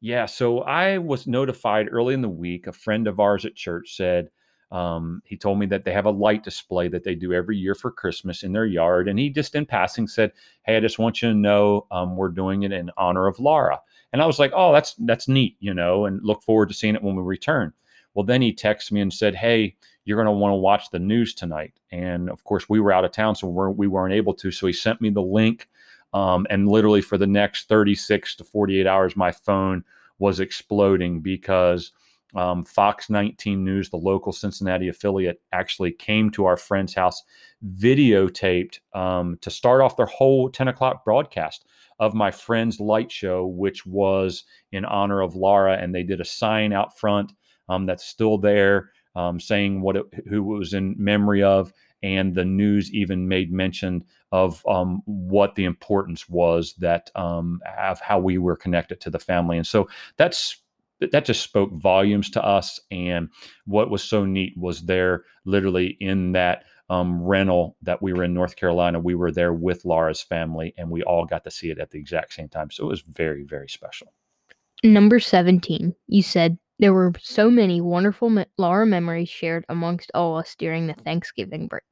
Yeah, 0.00 0.26
so 0.26 0.60
I 0.60 0.98
was 0.98 1.26
notified 1.26 1.88
early 1.90 2.14
in 2.14 2.22
the 2.22 2.28
week. 2.28 2.66
A 2.66 2.72
friend 2.72 3.06
of 3.06 3.20
ours 3.20 3.44
at 3.44 3.54
church 3.54 3.94
said, 3.96 4.30
um, 4.72 5.22
he 5.26 5.36
told 5.36 5.58
me 5.58 5.66
that 5.66 5.84
they 5.84 5.92
have 5.92 6.06
a 6.06 6.10
light 6.10 6.42
display 6.42 6.88
that 6.88 7.04
they 7.04 7.14
do 7.14 7.34
every 7.34 7.58
year 7.58 7.74
for 7.74 7.90
Christmas 7.90 8.42
in 8.42 8.52
their 8.52 8.64
yard. 8.64 9.06
And 9.06 9.18
he 9.18 9.28
just 9.28 9.54
in 9.54 9.66
passing 9.66 10.08
said, 10.08 10.32
Hey, 10.64 10.76
I 10.76 10.80
just 10.80 10.98
want 10.98 11.20
you 11.20 11.28
to 11.28 11.34
know 11.34 11.86
um, 11.90 12.16
we're 12.16 12.30
doing 12.30 12.62
it 12.62 12.72
in 12.72 12.90
honor 12.96 13.26
of 13.26 13.38
Laura. 13.38 13.78
And 14.14 14.22
I 14.22 14.26
was 14.26 14.38
like, 14.38 14.50
Oh, 14.54 14.72
that's 14.72 14.94
that's 15.00 15.28
neat, 15.28 15.56
you 15.60 15.74
know, 15.74 16.06
and 16.06 16.24
look 16.24 16.42
forward 16.42 16.70
to 16.70 16.74
seeing 16.74 16.94
it 16.94 17.02
when 17.02 17.14
we 17.14 17.22
return. 17.22 17.74
Well, 18.14 18.24
then 18.24 18.40
he 18.40 18.54
texted 18.54 18.92
me 18.92 19.02
and 19.02 19.12
said, 19.12 19.34
Hey, 19.34 19.76
you're 20.06 20.16
going 20.16 20.26
to 20.26 20.32
want 20.32 20.52
to 20.52 20.56
watch 20.56 20.90
the 20.90 20.98
news 20.98 21.34
tonight. 21.34 21.74
And 21.92 22.30
of 22.30 22.42
course, 22.44 22.66
we 22.68 22.80
were 22.80 22.92
out 22.92 23.04
of 23.04 23.12
town, 23.12 23.36
so 23.36 23.48
we're, 23.48 23.70
we 23.70 23.86
weren't 23.86 24.14
able 24.14 24.34
to. 24.34 24.50
So 24.50 24.66
he 24.66 24.72
sent 24.72 25.00
me 25.02 25.10
the 25.10 25.22
link. 25.22 25.68
Um, 26.14 26.46
and 26.50 26.68
literally 26.68 27.00
for 27.00 27.16
the 27.16 27.26
next 27.26 27.68
36 27.68 28.36
to 28.36 28.44
48 28.44 28.86
hours, 28.86 29.16
my 29.16 29.32
phone 29.32 29.84
was 30.18 30.40
exploding 30.40 31.20
because 31.20 31.92
um, 32.34 32.64
Fox 32.64 33.10
19 33.10 33.64
News, 33.64 33.90
the 33.90 33.96
local 33.96 34.32
Cincinnati 34.32 34.88
affiliate, 34.88 35.40
actually 35.52 35.92
came 35.92 36.30
to 36.30 36.44
our 36.44 36.56
friend's 36.56 36.94
house, 36.94 37.22
videotaped 37.76 38.78
um, 38.94 39.38
to 39.40 39.50
start 39.50 39.80
off 39.80 39.96
their 39.96 40.06
whole 40.06 40.48
10 40.48 40.68
o'clock 40.68 41.04
broadcast 41.04 41.66
of 41.98 42.14
my 42.14 42.30
friend's 42.30 42.80
light 42.80 43.12
show, 43.12 43.46
which 43.46 43.86
was 43.86 44.44
in 44.72 44.84
honor 44.84 45.20
of 45.20 45.36
Laura. 45.36 45.76
And 45.76 45.94
they 45.94 46.02
did 46.02 46.20
a 46.20 46.24
sign 46.24 46.72
out 46.72 46.98
front 46.98 47.32
um, 47.68 47.84
that's 47.84 48.04
still 48.04 48.38
there 48.38 48.90
um, 49.14 49.38
saying 49.38 49.82
what 49.82 49.96
it, 49.96 50.06
who 50.28 50.38
it 50.54 50.58
was 50.58 50.74
in 50.74 50.94
memory 50.98 51.42
of. 51.42 51.72
And 52.02 52.34
the 52.34 52.44
news 52.44 52.92
even 52.92 53.28
made 53.28 53.52
mention 53.52 54.04
of 54.32 54.66
um, 54.66 55.02
what 55.04 55.54
the 55.54 55.64
importance 55.64 56.28
was 56.28 56.74
that 56.78 57.10
um, 57.14 57.60
of 57.78 58.00
how 58.00 58.18
we 58.18 58.38
were 58.38 58.56
connected 58.56 59.00
to 59.02 59.10
the 59.10 59.20
family. 59.20 59.56
And 59.56 59.66
so 59.66 59.88
that's 60.16 60.61
that 61.10 61.24
just 61.24 61.42
spoke 61.42 61.72
volumes 61.72 62.30
to 62.30 62.44
us. 62.44 62.80
And 62.90 63.28
what 63.66 63.90
was 63.90 64.02
so 64.02 64.24
neat 64.24 64.54
was 64.56 64.82
there 64.82 65.24
literally 65.44 65.96
in 66.00 66.32
that 66.32 66.64
um, 66.88 67.22
rental 67.22 67.76
that 67.82 68.02
we 68.02 68.12
were 68.12 68.24
in 68.24 68.34
North 68.34 68.56
Carolina, 68.56 69.00
we 69.00 69.14
were 69.14 69.32
there 69.32 69.52
with 69.52 69.84
Laura's 69.84 70.22
family 70.22 70.74
and 70.76 70.90
we 70.90 71.02
all 71.02 71.24
got 71.24 71.42
to 71.44 71.50
see 71.50 71.70
it 71.70 71.78
at 71.78 71.90
the 71.90 71.98
exact 71.98 72.34
same 72.34 72.48
time. 72.48 72.70
So 72.70 72.84
it 72.84 72.88
was 72.88 73.00
very, 73.00 73.44
very 73.44 73.68
special. 73.68 74.12
Number 74.84 75.18
17, 75.18 75.94
you 76.08 76.22
said 76.22 76.58
there 76.78 76.92
were 76.92 77.12
so 77.20 77.50
many 77.50 77.80
wonderful 77.80 78.28
me- 78.28 78.44
Laura 78.58 78.84
memories 78.84 79.28
shared 79.28 79.64
amongst 79.68 80.10
all 80.14 80.36
us 80.36 80.54
during 80.56 80.86
the 80.86 80.94
Thanksgiving 80.94 81.68
break. 81.68 81.82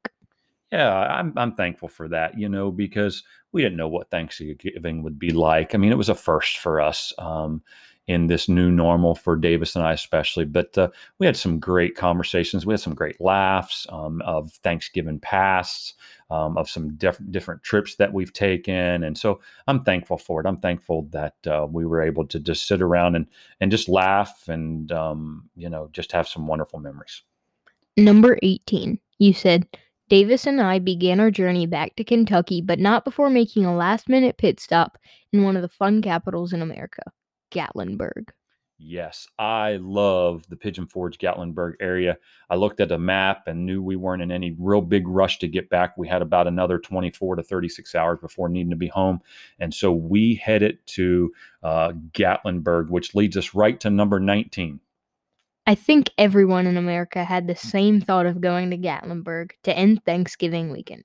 Yeah, 0.71 0.93
I'm 0.93 1.33
I'm 1.35 1.55
thankful 1.55 1.89
for 1.89 2.07
that, 2.09 2.39
you 2.39 2.47
know, 2.47 2.71
because 2.71 3.23
we 3.51 3.61
didn't 3.61 3.77
know 3.77 3.89
what 3.89 4.09
Thanksgiving 4.09 5.03
would 5.03 5.19
be 5.19 5.31
like. 5.31 5.75
I 5.75 5.77
mean, 5.77 5.91
it 5.91 5.97
was 5.97 6.07
a 6.07 6.15
first 6.15 6.59
for 6.59 6.79
us. 6.79 7.11
Um, 7.17 7.61
in 8.07 8.27
this 8.27 8.49
new 8.49 8.71
normal 8.71 9.15
for 9.15 9.35
Davis 9.35 9.75
and 9.75 9.85
I, 9.85 9.93
especially. 9.93 10.45
But 10.45 10.77
uh, 10.77 10.89
we 11.19 11.25
had 11.25 11.37
some 11.37 11.59
great 11.59 11.95
conversations. 11.95 12.65
We 12.65 12.73
had 12.73 12.79
some 12.79 12.95
great 12.95 13.21
laughs 13.21 13.85
um, 13.89 14.21
of 14.23 14.51
Thanksgiving 14.63 15.19
pasts, 15.19 15.93
um, 16.29 16.57
of 16.57 16.69
some 16.69 16.95
diff- 16.95 17.21
different 17.29 17.63
trips 17.63 17.95
that 17.95 18.11
we've 18.11 18.33
taken. 18.33 19.03
And 19.03 19.17
so 19.17 19.39
I'm 19.67 19.83
thankful 19.83 20.17
for 20.17 20.41
it. 20.41 20.47
I'm 20.47 20.57
thankful 20.57 21.03
that 21.11 21.35
uh, 21.45 21.67
we 21.69 21.85
were 21.85 22.01
able 22.01 22.25
to 22.27 22.39
just 22.39 22.67
sit 22.67 22.81
around 22.81 23.15
and, 23.15 23.27
and 23.59 23.71
just 23.71 23.87
laugh 23.87 24.47
and, 24.47 24.91
um, 24.91 25.49
you 25.55 25.69
know, 25.69 25.89
just 25.93 26.11
have 26.11 26.27
some 26.27 26.47
wonderful 26.47 26.79
memories. 26.79 27.21
Number 27.97 28.37
18, 28.41 28.99
you 29.19 29.33
said, 29.33 29.67
Davis 30.09 30.45
and 30.45 30.59
I 30.59 30.79
began 30.79 31.21
our 31.21 31.31
journey 31.31 31.65
back 31.65 31.95
to 31.95 32.03
Kentucky, 32.03 32.61
but 32.61 32.79
not 32.79 33.05
before 33.05 33.29
making 33.29 33.65
a 33.65 33.73
last 33.73 34.09
minute 34.09 34.37
pit 34.37 34.59
stop 34.59 34.97
in 35.31 35.43
one 35.43 35.55
of 35.55 35.61
the 35.61 35.69
fun 35.69 36.01
capitals 36.01 36.51
in 36.51 36.61
America. 36.61 37.03
Gatlinburg. 37.51 38.29
Yes, 38.83 39.27
I 39.37 39.77
love 39.79 40.47
the 40.49 40.55
Pigeon 40.55 40.87
Forge 40.87 41.19
Gatlinburg 41.19 41.73
area. 41.79 42.17
I 42.49 42.55
looked 42.55 42.79
at 42.79 42.89
the 42.89 42.97
map 42.97 43.43
and 43.45 43.63
knew 43.63 43.79
we 43.79 43.95
weren't 43.95 44.23
in 44.23 44.31
any 44.31 44.55
real 44.57 44.81
big 44.81 45.07
rush 45.07 45.37
to 45.39 45.47
get 45.47 45.69
back. 45.69 45.95
We 45.97 46.07
had 46.07 46.23
about 46.23 46.47
another 46.47 46.79
24 46.79 47.35
to 47.35 47.43
36 47.43 47.93
hours 47.93 48.17
before 48.19 48.49
needing 48.49 48.71
to 48.71 48.75
be 48.75 48.87
home. 48.87 49.21
And 49.59 49.71
so 49.71 49.91
we 49.91 50.33
headed 50.33 50.79
to 50.87 51.31
uh, 51.61 51.91
Gatlinburg, 52.13 52.89
which 52.89 53.13
leads 53.13 53.37
us 53.37 53.53
right 53.53 53.79
to 53.81 53.91
number 53.91 54.19
19. 54.19 54.79
I 55.67 55.75
think 55.75 56.09
everyone 56.17 56.65
in 56.65 56.75
America 56.75 57.23
had 57.23 57.45
the 57.45 57.55
same 57.55 58.01
thought 58.01 58.25
of 58.25 58.41
going 58.41 58.71
to 58.71 58.77
Gatlinburg 58.77 59.51
to 59.63 59.77
end 59.77 60.03
Thanksgiving 60.05 60.71
weekend. 60.71 61.03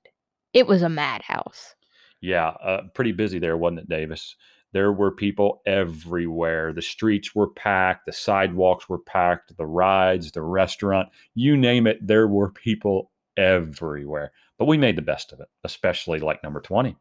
It 0.51 0.65
was 0.65 0.81
a 0.81 0.89
madhouse. 0.89 1.75
Yeah, 2.21 2.47
uh, 2.47 2.81
pretty 2.95 3.11
busy 3.11 3.37
there, 3.37 3.55
wasn't 3.55 3.81
it, 3.81 3.89
Davis? 3.89 4.35
There 4.73 4.91
were 4.91 5.11
people 5.11 5.61
everywhere. 5.65 6.73
The 6.73 6.81
streets 6.81 7.33
were 7.33 7.49
packed, 7.49 8.05
the 8.05 8.13
sidewalks 8.13 8.89
were 8.89 8.99
packed, 8.99 9.55
the 9.57 9.65
rides, 9.65 10.31
the 10.31 10.41
restaurant, 10.41 11.09
you 11.35 11.57
name 11.57 11.87
it, 11.87 12.05
there 12.05 12.27
were 12.27 12.51
people 12.51 13.11
everywhere. 13.37 14.31
But 14.57 14.65
we 14.65 14.77
made 14.77 14.95
the 14.95 15.01
best 15.01 15.31
of 15.31 15.39
it, 15.39 15.47
especially 15.63 16.19
like 16.19 16.43
number 16.43 16.61
20. 16.61 16.97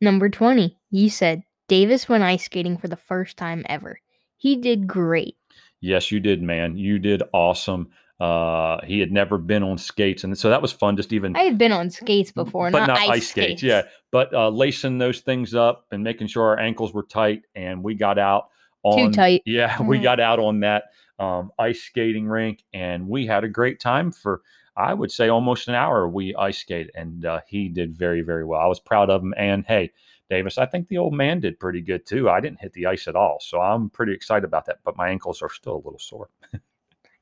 Number 0.00 0.28
20, 0.28 0.78
you 0.90 1.10
said 1.10 1.42
Davis 1.68 2.08
went 2.08 2.24
ice 2.24 2.44
skating 2.44 2.78
for 2.78 2.88
the 2.88 2.96
first 2.96 3.36
time 3.36 3.64
ever. 3.68 3.98
He 4.36 4.56
did 4.56 4.86
great. 4.86 5.36
Yes, 5.80 6.10
you 6.10 6.20
did, 6.20 6.42
man. 6.42 6.76
You 6.76 6.98
did 6.98 7.22
awesome. 7.32 7.90
Uh, 8.20 8.78
he 8.84 9.00
had 9.00 9.10
never 9.10 9.38
been 9.38 9.62
on 9.62 9.78
skates, 9.78 10.24
and 10.24 10.36
so 10.36 10.50
that 10.50 10.60
was 10.60 10.70
fun. 10.72 10.94
Just 10.96 11.12
even 11.12 11.34
I 11.34 11.40
had 11.44 11.56
been 11.56 11.72
on 11.72 11.88
skates 11.88 12.30
before, 12.30 12.70
but 12.70 12.80
not, 12.80 12.88
not 12.88 12.98
ice, 12.98 13.08
ice 13.08 13.28
skates. 13.30 13.46
skates. 13.46 13.62
Yeah, 13.62 13.82
but 14.10 14.34
uh, 14.34 14.50
lacing 14.50 14.98
those 14.98 15.20
things 15.20 15.54
up 15.54 15.86
and 15.90 16.04
making 16.04 16.26
sure 16.26 16.42
our 16.44 16.58
ankles 16.58 16.92
were 16.92 17.04
tight, 17.04 17.44
and 17.54 17.82
we 17.82 17.94
got 17.94 18.18
out 18.18 18.48
on 18.82 19.10
Too 19.10 19.16
tight. 19.16 19.42
Yeah, 19.46 19.80
we 19.86 19.98
Mhm. 19.98 20.02
got 20.02 20.20
out 20.20 20.38
on 20.38 20.60
that 20.60 20.84
um, 21.18 21.50
ice 21.58 21.80
skating 21.82 22.26
rink, 22.26 22.62
and 22.74 23.08
we 23.08 23.24
had 23.26 23.42
a 23.42 23.48
great 23.48 23.80
time 23.80 24.12
for 24.12 24.42
I 24.76 24.92
would 24.94 25.10
say 25.10 25.28
almost 25.28 25.68
an 25.68 25.74
hour. 25.74 26.06
We 26.08 26.34
ice 26.34 26.58
skated, 26.58 26.90
and 26.94 27.24
uh, 27.24 27.40
he 27.46 27.68
did 27.70 27.96
very 27.96 28.20
very 28.20 28.44
well. 28.44 28.60
I 28.60 28.66
was 28.66 28.80
proud 28.80 29.08
of 29.10 29.22
him, 29.22 29.32
and 29.36 29.64
hey. 29.66 29.92
Davis, 30.28 30.58
I 30.58 30.66
think 30.66 30.86
the 30.86 30.98
old 30.98 31.12
man 31.12 31.40
did 31.40 31.58
pretty 31.58 31.80
good 31.80 32.06
too. 32.06 32.30
I 32.30 32.38
didn't 32.38 32.60
hit 32.60 32.72
the 32.72 32.86
ice 32.86 33.08
at 33.08 33.16
all, 33.16 33.38
so 33.40 33.60
I'm 33.60 33.90
pretty 33.90 34.12
excited 34.12 34.44
about 34.44 34.64
that. 34.66 34.78
But 34.84 34.96
my 34.96 35.08
ankles 35.08 35.42
are 35.42 35.50
still 35.50 35.74
a 35.74 35.82
little 35.82 35.98
sore. 35.98 36.28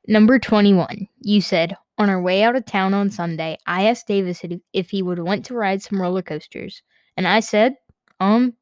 Number 0.07 0.39
21, 0.39 1.07
you 1.21 1.41
said, 1.41 1.75
on 1.97 2.09
our 2.09 2.21
way 2.21 2.43
out 2.43 2.55
of 2.55 2.65
town 2.65 2.93
on 2.93 3.09
Sunday, 3.09 3.57
I 3.67 3.85
asked 3.87 4.07
Davis 4.07 4.41
if- 4.73 4.89
he 4.89 5.01
would 5.01 5.19
want 5.19 5.45
to 5.45 5.53
ride 5.53 5.81
some 5.81 6.01
roller 6.01 6.21
coasters. 6.21 6.81
And 7.17 7.27
I 7.27 7.41
said, 7.41 7.75
um, 8.19 8.55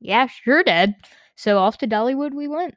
yeah, 0.00 0.26
sure, 0.26 0.62
Dad. 0.64 0.96
So 1.36 1.58
off 1.58 1.78
to 1.78 1.86
Dollywood 1.86 2.34
we 2.34 2.48
went. 2.48 2.74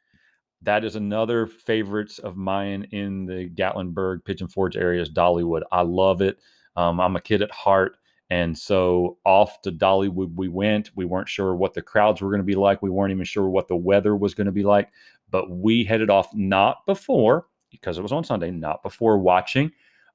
that 0.62 0.86
is 0.86 0.96
another 0.96 1.46
favorites 1.46 2.20
of 2.20 2.38
mine 2.38 2.88
in 2.92 3.26
the 3.26 3.50
Gatlinburg 3.50 4.24
Pigeon 4.24 4.48
Forge 4.48 4.78
area 4.78 5.02
is 5.02 5.10
Dollywood. 5.10 5.64
I 5.74 5.82
love 5.82 6.22
it. 6.22 6.38
Um, 6.78 7.02
I'm 7.02 7.18
a 7.18 7.22
kid 7.22 7.42
at 7.42 7.52
heart. 7.52 7.98
And 8.30 8.58
so 8.58 9.18
off 9.26 9.62
to 9.64 9.74
Dollywood 9.74 10.34
we 10.36 10.48
went. 10.48 10.92
We 10.96 11.04
weren't 11.04 11.28
sure 11.28 11.54
what 11.54 11.74
the 11.74 11.82
crowds 11.82 12.22
were 12.22 12.30
going 12.30 12.40
to 12.40 12.46
be 12.46 12.56
like. 12.56 12.82
We 12.82 12.90
weren't 12.90 13.12
even 13.12 13.26
sure 13.26 13.50
what 13.50 13.68
the 13.68 13.76
weather 13.76 14.16
was 14.16 14.34
going 14.34 14.46
to 14.46 14.54
be 14.54 14.64
like. 14.64 14.90
But 15.30 15.50
we 15.50 15.84
headed 15.84 16.10
off 16.10 16.34
not 16.34 16.86
before, 16.86 17.48
because 17.74 17.98
it 17.98 18.02
was 18.02 18.14
on 18.14 18.24
Sunday, 18.24 18.52
not 18.52 18.82
before 18.84 19.18
watching 19.18 19.72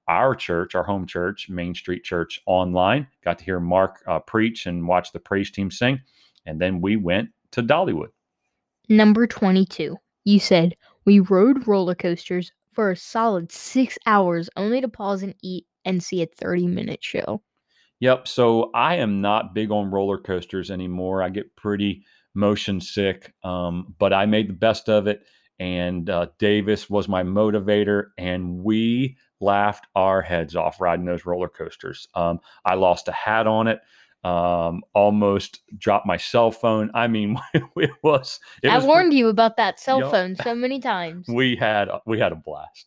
our 0.09 0.35
church, 0.35 0.75
our 0.75 0.85
home 0.85 1.07
church, 1.07 1.50
Main 1.50 1.75
Street 1.75 2.03
Church 2.03 2.41
online. 2.47 3.07
Got 3.23 3.38
to 3.38 3.45
hear 3.45 3.61
Mark 3.61 4.03
uh, 4.07 4.21
preach 4.21 4.65
and 4.65 4.88
watch 4.88 5.12
the 5.12 5.21
praise 5.21 5.50
team 5.50 5.71
sing. 5.71 6.00
And 6.47 6.59
then 6.59 6.81
we 6.81 6.97
went 6.97 7.29
to 7.53 7.62
Dollywood. 7.62 8.09
Number 8.88 9.27
22, 9.27 9.97
you 10.25 10.41
said, 10.41 10.75
we 11.05 11.21
rode 11.21 11.69
roller 11.69 11.95
coasters 11.95 12.53
for 12.73 12.91
a 12.91 12.97
solid 12.97 13.53
six 13.53 13.99
hours 14.07 14.49
only 14.57 14.81
to 14.81 14.88
pause 14.88 15.23
and 15.23 15.35
eat 15.43 15.67
and 15.85 16.03
see 16.03 16.23
a 16.23 16.27
30 16.27 16.67
minute 16.69 17.03
show. 17.03 17.43
Yep. 18.00 18.29
So 18.29 18.71
I 18.75 18.97
am 18.97 19.21
not 19.21 19.55
big 19.55 19.71
on 19.71 19.91
roller 19.91 20.19
coasters 20.19 20.71
anymore. 20.71 21.23
I 21.23 21.29
get 21.29 21.55
pretty 21.57 22.05
motion 22.35 22.81
sick, 22.81 23.35
um, 23.43 23.95
but 23.99 24.12
I 24.12 24.27
made 24.27 24.49
the 24.49 24.55
best 24.55 24.88
of 24.88 25.07
it. 25.07 25.23
And 25.61 26.09
uh, 26.09 26.29
Davis 26.38 26.88
was 26.88 27.09
my 27.09 27.23
motivator, 27.23 28.07
and 28.17 28.62
we 28.62 29.17
laughed 29.41 29.87
our 29.95 30.23
heads 30.23 30.55
off 30.55 30.81
riding 30.81 31.05
those 31.05 31.27
roller 31.27 31.49
coasters. 31.49 32.07
Um, 32.15 32.41
I 32.65 32.75
lost 32.75 33.09
a 33.09 33.12
hat 33.12 33.47
on 33.47 33.67
it, 33.67 33.81
um, 34.25 34.83
almost 34.95 35.61
dropped 35.77 36.07
my 36.07 36.17
cell 36.17 36.50
phone. 36.50 36.91
I 36.95 37.09
mean, 37.09 37.38
it 37.55 37.91
was. 38.03 38.38
It 38.62 38.69
I 38.69 38.77
was 38.77 38.85
warned 38.85 39.15
you 39.15 39.29
about 39.29 39.57
that 39.57 39.81
cell 39.81 40.11
phone 40.11 40.37
so 40.37 40.55
many 40.55 40.81
times. 40.81 41.27
We 41.29 41.57
had 41.57 41.88
we 42.07 42.19
had 42.19 42.33
a 42.33 42.37
blast. 42.37 42.87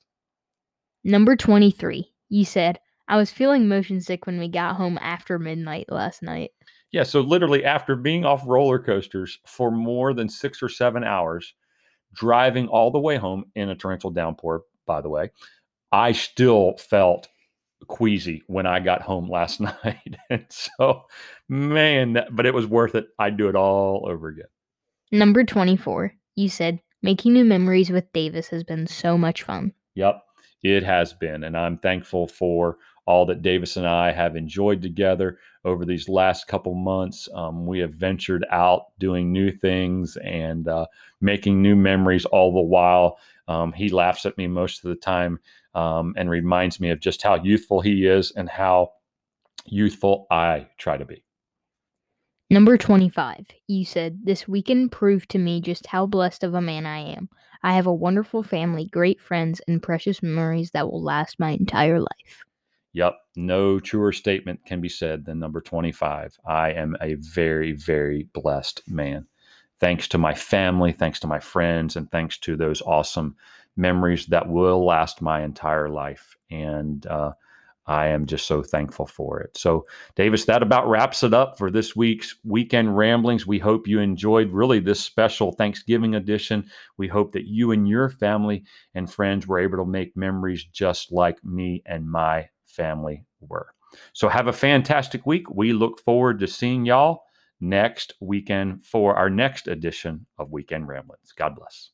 Number 1.04 1.36
23, 1.36 2.08
you 2.30 2.46
said, 2.46 2.80
I 3.08 3.18
was 3.18 3.32
feeling 3.32 3.68
motion 3.68 4.00
sick 4.02 4.26
when 4.26 4.40
we 4.40 4.48
got 4.48 4.76
home 4.76 5.00
after 5.02 5.40
midnight 5.40 5.88
last 5.90 6.22
night. 6.22 6.52
Yeah, 6.92 7.04
so 7.04 7.22
literally 7.22 7.66
after 7.66 7.96
being 7.96 8.24
off 8.24 8.44
roller 8.46 8.78
coasters 8.78 9.40
for 9.46 9.72
more 9.72 10.14
than 10.14 10.30
six 10.30 10.62
or 10.62 10.70
seven 10.70 11.04
hours, 11.04 11.54
driving 12.14 12.68
all 12.68 12.92
the 12.92 13.00
way 13.00 13.18
home 13.18 13.46
in 13.56 13.70
a 13.70 13.76
torrential 13.76 14.12
downpour, 14.12 14.64
by 14.86 15.02
the 15.02 15.10
way, 15.10 15.32
I 15.92 16.12
still 16.12 16.76
felt 16.78 17.28
queasy 17.88 18.44
when 18.48 18.66
I 18.66 18.80
got 18.80 19.02
home 19.02 19.30
last 19.30 19.60
night. 19.84 20.16
and 20.30 20.46
so, 20.50 21.06
man, 21.50 22.14
that, 22.14 22.36
but 22.36 22.46
it 22.46 22.54
was 22.54 22.68
worth 22.68 22.96
it. 22.96 23.08
I'd 23.20 23.38
do 23.38 23.50
it 23.50 23.56
all 23.56 24.08
over 24.08 24.30
again. 24.30 24.46
Number 25.12 25.44
24, 25.44 26.14
you 26.36 26.50
said, 26.50 26.80
making 27.02 27.34
new 27.34 27.44
memories 27.44 27.90
with 27.90 28.12
Davis 28.14 28.48
has 28.48 28.64
been 28.64 28.88
so 28.88 29.18
much 29.18 29.44
fun. 29.44 29.74
Yep, 29.96 30.24
it 30.64 30.84
has 30.84 31.14
been. 31.14 31.44
And 31.44 31.58
I'm 31.58 31.78
thankful 31.78 32.28
for 32.28 32.78
all 33.12 33.26
that 33.26 33.42
Davis 33.42 33.76
and 33.76 33.86
I 33.86 34.14
have 34.14 34.38
enjoyed 34.38 34.82
together 34.82 35.38
over 35.66 35.84
these 35.84 36.08
last 36.08 36.48
couple 36.48 36.74
months. 36.74 37.28
Um, 37.36 37.66
we 37.66 37.80
have 37.80 37.94
ventured 37.94 38.46
out 38.50 38.98
doing 39.00 39.34
new 39.34 39.52
things 39.52 40.18
and 40.24 40.66
uh, 40.70 40.86
making 41.20 41.62
new 41.62 41.76
memories 41.76 42.24
all 42.24 42.54
the 42.54 42.62
while. 42.62 43.20
Um, 43.50 43.74
he 43.74 43.90
laughs 43.90 44.26
at 44.26 44.38
me 44.38 44.48
most 44.48 44.86
of 44.86 44.90
the 44.90 44.96
time 44.96 45.40
um, 45.76 46.14
and 46.16 46.30
reminds 46.30 46.80
me 46.80 46.90
of 46.90 47.02
just 47.02 47.22
how 47.22 47.36
youthful 47.36 47.82
he 47.82 48.08
is 48.08 48.32
and 48.38 48.48
how 48.50 48.94
youthful 49.66 50.26
I 50.32 50.70
try 50.78 50.96
to 50.96 51.06
be. 51.06 51.22
Number 52.50 52.78
25. 52.78 53.46
You 53.68 53.84
said, 53.84 54.20
This 54.24 54.48
weekend 54.48 54.94
proved 54.94 55.30
to 55.32 55.38
me 55.38 55.60
just 55.60 55.86
how 55.88 56.06
blessed 56.06 56.46
of 56.46 56.54
a 56.54 56.62
man 56.62 56.86
I 56.86 57.00
am. 57.00 57.28
I 57.62 57.74
have 57.74 57.88
a 57.88 57.94
wonderful 57.94 58.42
family, 58.42 58.86
great 58.86 59.20
friends, 59.20 59.62
and 59.68 59.84
precious 59.84 60.24
memories 60.24 60.72
that 60.72 60.90
will 60.90 61.04
last 61.04 61.40
my 61.40 61.52
entire 61.52 62.00
life. 62.00 62.46
Yep, 62.94 63.16
no 63.36 63.80
truer 63.80 64.12
statement 64.12 64.66
can 64.66 64.82
be 64.82 64.90
said 64.90 65.26
than 65.26 65.40
number 65.40 65.62
25. 65.62 66.38
I 66.46 66.72
am 66.74 66.98
a 67.02 67.16
very, 67.16 67.72
very 67.72 68.28
blessed 68.34 68.82
man. 68.88 69.28
Thanks 69.80 70.08
to 70.10 70.18
my 70.18 70.34
family, 70.34 70.92
thanks 70.92 71.20
to 71.22 71.28
my 71.28 71.40
friends, 71.40 71.96
and 71.96 72.12
thanks 72.12 72.38
to 72.40 72.56
those 72.56 72.82
awesome 72.82 73.36
memories 73.78 74.28
that 74.28 74.48
will 74.48 74.86
last 74.86 75.22
my 75.22 75.42
entire 75.42 75.90
life. 75.90 76.36
And 76.52 77.06
uh, 77.08 77.32
I 77.88 78.08
am 78.08 78.26
just 78.26 78.46
so 78.46 78.62
thankful 78.62 79.08
for 79.08 79.40
it. 79.40 79.58
So, 79.58 79.86
Davis, 80.16 80.46
that 80.46 80.62
about 80.62 80.88
wraps 80.88 81.24
it 81.24 81.34
up 81.34 81.58
for 81.58 81.72
this 81.72 81.96
week's 81.96 82.36
weekend 82.44 82.96
ramblings. 82.96 83.48
We 83.48 83.58
hope 83.58 83.88
you 83.88 84.00
enjoyed 84.00 84.52
really 84.52 84.80
this 84.80 85.00
special 85.00 85.52
Thanksgiving 85.54 86.14
edition. 86.14 86.70
We 86.98 87.08
hope 87.08 87.32
that 87.32 87.48
you 87.48 87.72
and 87.72 87.88
your 87.88 88.10
family 88.10 88.64
and 88.94 89.12
friends 89.12 89.48
were 89.48 89.60
able 89.60 89.78
to 89.78 89.86
make 89.90 90.16
memories 90.16 90.64
just 90.64 91.12
like 91.12 91.44
me 91.44 91.82
and 91.86 92.10
my 92.10 92.50
family 92.72 93.26
were. 93.40 93.68
So, 94.14 94.30
have 94.30 94.48
a 94.48 94.54
fantastic 94.54 95.26
week. 95.26 95.50
We 95.50 95.74
look 95.74 96.00
forward 96.00 96.40
to 96.40 96.48
seeing 96.48 96.86
y'all 96.86 97.24
next 97.60 98.14
weekend 98.20 98.84
for 98.84 99.16
our 99.16 99.30
next 99.30 99.68
edition 99.68 100.26
of 100.38 100.52
Weekend 100.52 100.88
Ramblings. 100.88 101.32
God 101.36 101.56
bless. 101.56 101.92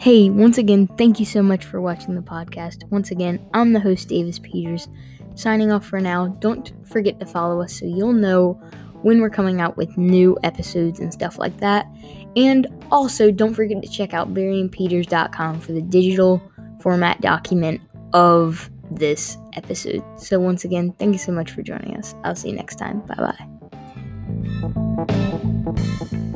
Hey, 0.00 0.30
once 0.30 0.58
again, 0.58 0.86
thank 0.96 1.18
you 1.18 1.26
so 1.26 1.42
much 1.42 1.64
for 1.64 1.80
watching 1.80 2.14
the 2.14 2.22
podcast. 2.22 2.88
Once 2.90 3.10
again, 3.10 3.44
I'm 3.52 3.72
the 3.72 3.80
host, 3.80 4.08
Davis 4.08 4.38
Peters. 4.38 4.88
Signing 5.34 5.70
off 5.70 5.84
for 5.84 6.00
now. 6.00 6.28
Don't 6.38 6.72
forget 6.88 7.20
to 7.20 7.26
follow 7.26 7.60
us 7.60 7.78
so 7.78 7.84
you'll 7.84 8.12
know 8.12 8.60
when 9.02 9.20
we're 9.20 9.30
coming 9.30 9.60
out 9.60 9.76
with 9.76 9.96
new 9.96 10.36
episodes 10.42 11.00
and 11.00 11.12
stuff 11.12 11.38
like 11.38 11.56
that. 11.58 11.86
And 12.36 12.66
also, 12.90 13.30
don't 13.30 13.54
forget 13.54 13.82
to 13.82 13.88
check 13.88 14.14
out 14.14 14.34
barryandpeters.com 14.34 15.60
for 15.60 15.72
the 15.72 15.82
digital 15.82 16.42
format 16.80 17.20
document 17.20 17.80
of 18.12 18.70
this 18.90 19.36
episode. 19.54 20.02
So, 20.18 20.38
once 20.40 20.64
again, 20.64 20.92
thank 20.98 21.12
you 21.12 21.18
so 21.18 21.32
much 21.32 21.50
for 21.50 21.62
joining 21.62 21.96
us. 21.96 22.14
I'll 22.24 22.36
see 22.36 22.50
you 22.50 22.56
next 22.56 22.76
time. 22.76 23.00
Bye 23.00 23.34
bye. 26.24 26.28